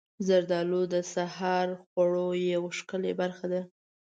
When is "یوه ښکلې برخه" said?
2.53-3.45